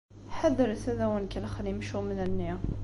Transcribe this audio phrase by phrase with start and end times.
[0.37, 2.51] Ḥadret ad awen-kellxen yimcumen-nni!